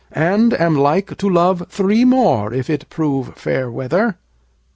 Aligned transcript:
And 0.13 0.55
am 0.55 0.75
like 0.75 1.15
to 1.17 1.29
love 1.29 1.67
three 1.69 2.05
more, 2.05 2.51
If 2.51 2.71
it 2.71 2.89
prove 2.89 3.35
fair 3.35 3.69
weather. 3.69 4.17